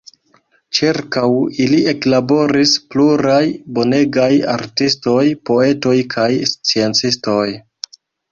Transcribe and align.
Ĉirkaŭ 0.77 1.25
ili 1.65 1.81
eklaboris 1.91 2.71
pluraj 2.95 3.43
bonegaj 3.77 4.31
artistoj, 4.55 5.21
poetoj 5.51 5.95
kaj 6.17 6.29
sciencistoj. 6.55 7.47